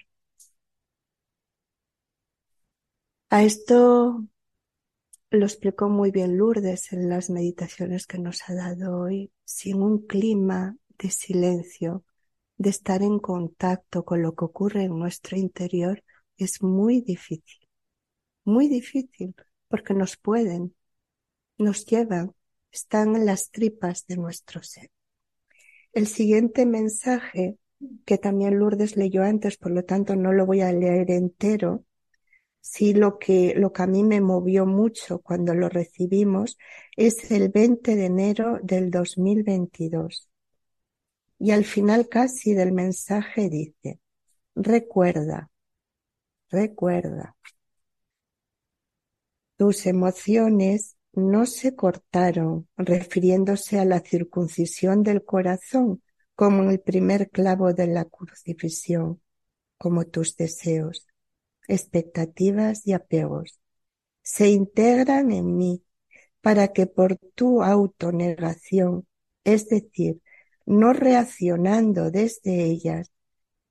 [3.32, 4.28] A esto
[5.32, 10.06] lo explicó muy bien Lourdes en las meditaciones que nos ha dado hoy, sin un
[10.06, 12.04] clima de silencio,
[12.58, 16.04] de estar en contacto con lo que ocurre en nuestro interior,
[16.38, 17.68] es muy difícil.
[18.46, 19.36] Muy difícil,
[19.68, 20.76] porque nos pueden,
[21.58, 22.34] nos llevan,
[22.72, 24.90] están en las tripas de nuestro ser.
[25.94, 27.58] El siguiente mensaje,
[28.06, 31.86] que también Lourdes leyó antes, por lo tanto no lo voy a leer entero,
[32.62, 36.58] sí lo que, lo que a mí me movió mucho cuando lo recibimos
[36.96, 40.30] es el 20 de enero del 2022.
[41.40, 44.00] Y al final casi del mensaje dice,
[44.56, 45.50] recuerda,
[46.50, 47.36] recuerda,
[49.58, 56.04] tus emociones no se cortaron refiriéndose a la circuncisión del corazón
[56.36, 59.22] como el primer clavo de la crucifixión,
[59.78, 61.08] como tus deseos
[61.68, 63.60] expectativas y apegos.
[64.22, 65.84] Se integran en mí
[66.42, 69.08] para que por tu autonegación,
[69.44, 70.22] es decir,
[70.68, 73.12] no reaccionando desde ellas,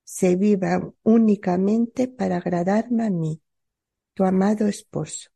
[0.02, 3.42] se vivan únicamente para agradarme a mí,
[4.14, 5.30] tu amado esposo.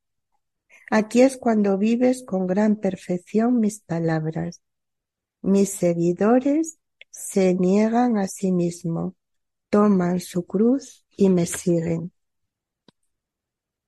[0.90, 4.62] Aquí es cuando vives con gran perfección mis palabras.
[5.42, 6.78] Mis seguidores
[7.10, 9.14] se niegan a sí mismos,
[9.68, 12.12] toman su cruz y me siguen.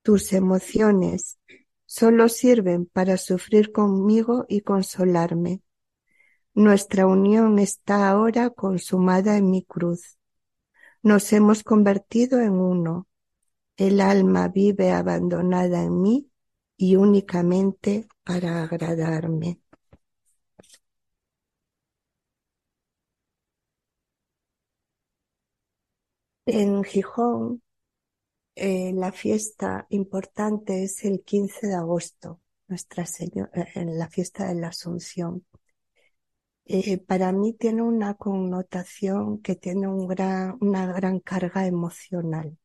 [0.03, 1.39] Tus emociones
[1.85, 5.61] solo sirven para sufrir conmigo y consolarme.
[6.55, 10.17] Nuestra unión está ahora consumada en mi cruz.
[11.03, 13.07] Nos hemos convertido en uno.
[13.77, 16.31] El alma vive abandonada en mí
[16.77, 19.59] y únicamente para agradarme.
[26.45, 27.61] En Gijón
[28.55, 34.47] eh, la fiesta importante es el 15 de agosto, Nuestra Señora, eh, en la fiesta
[34.47, 35.45] de la Asunción.
[36.65, 40.57] Eh, para mí tiene una connotación que tiene una
[40.93, 42.57] gran carga emocional,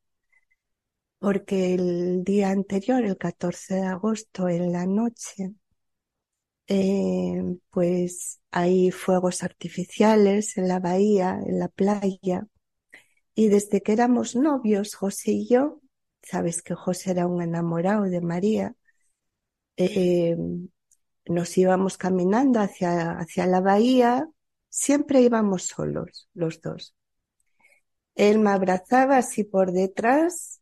[1.20, 5.52] porque el día anterior, el 14 de agosto, en la noche,
[7.70, 12.46] pues hay fuegos artificiales en la bahía, en la playa,
[13.34, 15.80] y desde que éramos novios, José y yo,
[16.22, 18.74] sabes que José era un enamorado de María,
[19.76, 20.36] eh,
[21.28, 24.28] nos íbamos caminando hacia, hacia la bahía,
[24.68, 26.94] siempre íbamos solos, los dos.
[28.14, 30.60] Él me abrazaba así por detrás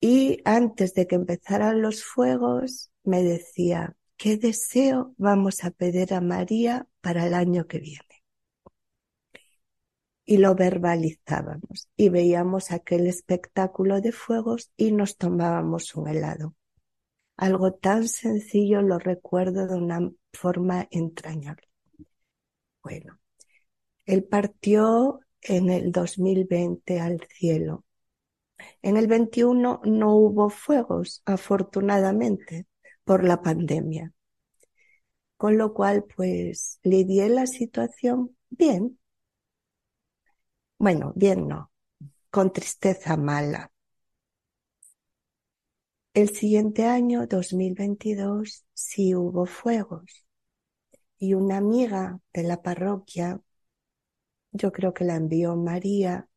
[0.00, 6.20] y antes de que empezaran los fuegos me decía, ¿qué deseo vamos a pedir a
[6.20, 8.14] María para el año que viene?
[10.24, 16.54] y lo verbalizábamos y veíamos aquel espectáculo de fuegos y nos tomábamos un helado.
[17.36, 21.68] Algo tan sencillo lo recuerdo de una forma entrañable.
[22.82, 23.18] Bueno,
[24.06, 27.84] él partió en el 2020 al cielo.
[28.82, 32.66] En el 21 no hubo fuegos, afortunadamente,
[33.04, 34.12] por la pandemia.
[35.36, 38.98] Con lo cual, pues, lidié la situación bien,
[40.78, 41.72] bueno, bien no,
[42.30, 43.70] con tristeza mala.
[46.14, 50.24] El siguiente año, 2022, sí hubo fuegos.
[51.18, 53.40] Y una amiga de la parroquia,
[54.52, 56.28] yo creo que la envió María,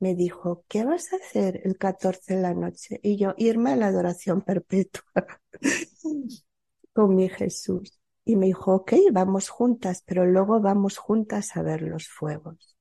[0.00, 3.00] me dijo, ¿qué vas a hacer el 14 de la noche?
[3.02, 5.02] Y yo, irme a la adoración perpetua
[6.92, 7.98] con mi Jesús.
[8.26, 12.76] Y me dijo, ok, vamos juntas, pero luego vamos juntas a ver los fuegos.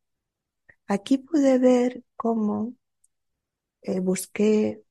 [0.87, 2.73] Aquí pude ver cómo
[3.81, 4.83] eh, busqué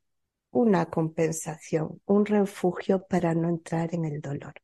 [0.51, 4.55] una compensación, un refugio para no entrar en el dolor.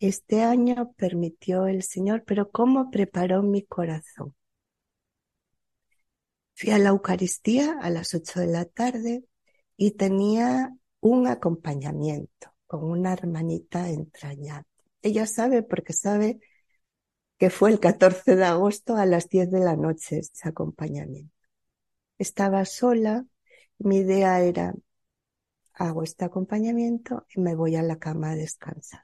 [0.00, 4.34] Este año permitió el Señor, pero ¿cómo preparó mi corazón?
[6.54, 9.24] Fui a la Eucaristía a las ocho de la tarde
[9.76, 14.66] y tenía un acompañamiento con una hermanita entrañable.
[15.02, 16.40] Ella sabe porque sabe
[17.38, 21.34] que fue el 14 de agosto a las 10 de la noche ese acompañamiento.
[22.18, 23.24] Estaba sola,
[23.78, 24.74] mi idea era,
[25.74, 29.02] hago este acompañamiento y me voy a la cama a descansar.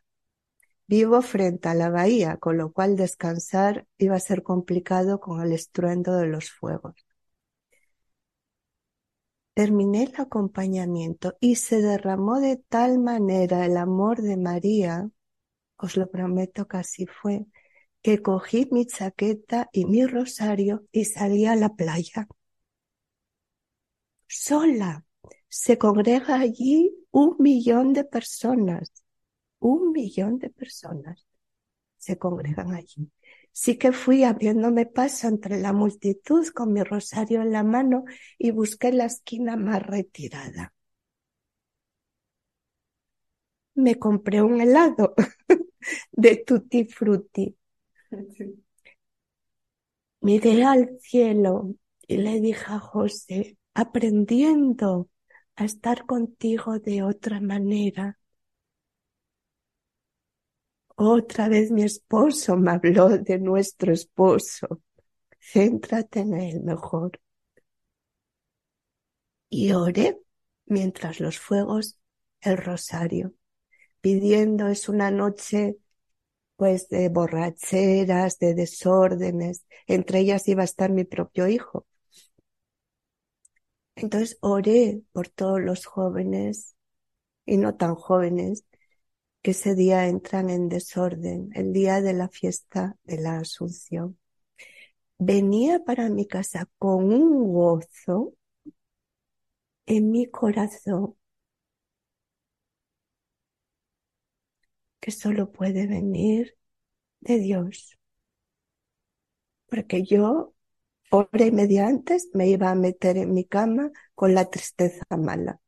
[0.87, 5.53] Vivo frente a la bahía, con lo cual descansar iba a ser complicado con el
[5.53, 6.95] estruendo de los fuegos.
[9.55, 15.09] Terminé el acompañamiento y se derramó de tal manera el amor de María,
[15.77, 17.47] os lo prometo que así fue,
[18.03, 22.27] que cogí mi chaqueta y mi rosario y salí a la playa.
[24.27, 25.05] Sola,
[25.49, 28.93] se congrega allí un millón de personas,
[29.61, 31.25] un millón de personas
[32.05, 33.11] se congregan allí.
[33.53, 38.05] Sí que fui abriéndome paso entre la multitud con mi rosario en la mano
[38.39, 40.75] y busqué la esquina más retirada.
[43.77, 45.15] Me compré un helado
[46.13, 47.57] de tutti frutti.
[50.21, 51.75] Miré al cielo
[52.07, 55.09] y le dije a José, aprendiendo
[55.57, 58.19] a estar contigo de otra manera.
[60.97, 64.81] Otra vez mi esposo me habló de nuestro esposo.
[65.41, 67.21] Céntrate en él mejor.
[69.49, 70.19] Y oré
[70.67, 71.99] mientras los fuegos
[72.41, 73.35] el rosario,
[74.01, 75.77] pidiendo es una noche
[76.57, 81.87] pues de borracheras, de desórdenes, entre ellas iba a estar mi propio hijo.
[83.97, 86.75] Entonces oré por todos los jóvenes
[87.47, 88.65] y no tan jóvenes
[89.43, 94.19] que ese día entran en desorden, el día de la fiesta de la Asunción.
[95.19, 98.35] Venía para mi casa con un gozo
[99.87, 101.17] en mi corazón
[105.01, 106.57] que solo puede venir
[107.21, 107.99] de Dios.
[109.69, 110.54] Porque yo
[111.17, 115.61] hora y media antes me iba a meter en mi cama con la tristeza mala.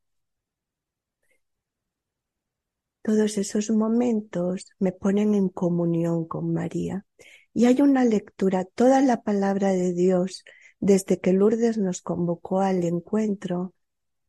[3.03, 7.07] Todos esos momentos me ponen en comunión con María.
[7.55, 10.45] Y hay una lectura, toda la palabra de Dios,
[10.81, 13.75] desde que Lourdes nos convocó al encuentro,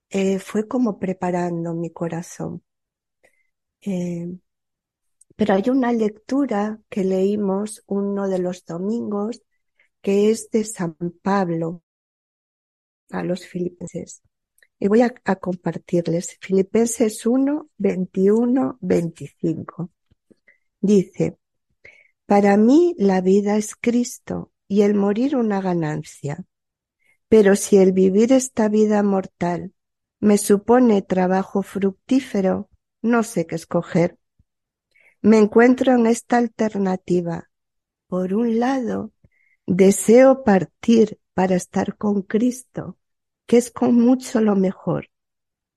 [0.09, 2.63] eh, fue como preparando mi corazón.
[3.81, 4.37] Eh,
[5.35, 9.41] pero hay una lectura que leímos uno de los domingos
[10.07, 11.83] que es de San Pablo
[13.09, 14.21] a los filipenses.
[14.79, 19.91] Y voy a, compartirles Filipenses 1, 21, 25.
[20.79, 21.37] Dice,
[22.25, 26.45] para mí la vida es Cristo y el morir una ganancia.
[27.27, 29.73] Pero si el vivir esta vida mortal
[30.21, 32.69] me supone trabajo fructífero,
[33.01, 34.17] no sé qué escoger.
[35.19, 37.49] Me encuentro en esta alternativa.
[38.07, 39.11] Por un lado,
[39.67, 42.97] Deseo partir para estar con Cristo,
[43.45, 45.09] que es con mucho lo mejor,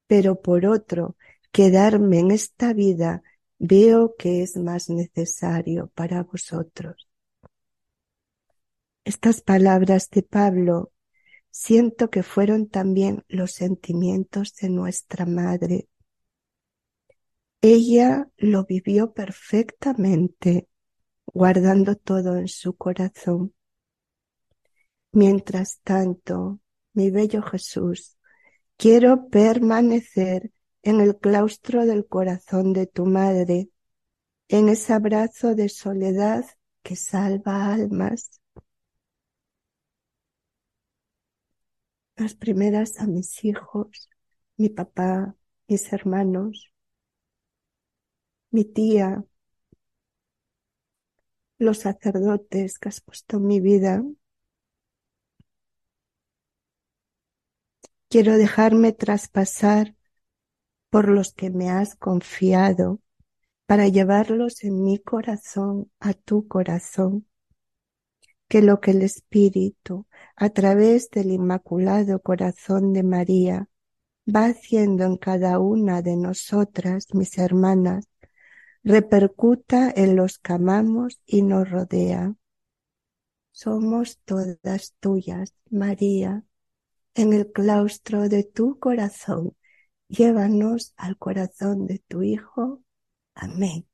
[0.07, 1.17] pero por otro,
[1.51, 3.25] quedarme en esta vida
[3.59, 7.09] veo que es más necesario para vosotros.
[9.05, 10.93] Estas palabras de Pablo
[11.51, 15.89] siento que fueron también los sentimientos de nuestra madre.
[17.61, 20.69] Ella lo vivió perfectamente,
[21.27, 23.53] guardando todo en su corazón.
[25.13, 26.61] Mientras tanto,
[26.93, 28.17] mi bello Jesús,
[28.77, 30.53] quiero permanecer
[30.83, 33.71] en el claustro del corazón de tu madre,
[34.49, 36.45] en ese abrazo de soledad
[36.83, 38.41] que salva almas.
[42.17, 44.09] Las primeras a mis hijos,
[44.57, 45.35] mi papá,
[45.67, 46.73] mis hermanos,
[48.51, 49.25] mi tía,
[51.59, 54.03] los sacerdotes que has puesto en mi vida,
[58.11, 59.95] Quiero dejarme traspasar
[60.91, 63.01] por los que me has confiado
[63.67, 67.29] para llevarlos en mi corazón a tu corazón.
[68.49, 73.69] Que lo que el Espíritu, a través del Inmaculado Corazón de María,
[74.27, 78.09] va haciendo en cada una de nosotras, mis hermanas,
[78.83, 82.35] repercuta en los que amamos y nos rodea.
[83.53, 86.45] Somos todas tuyas, María,
[87.15, 89.57] en el claustro de tu corazón.
[90.09, 92.83] Llévanos al corazón de tu Hijo.
[93.35, 93.87] Amén.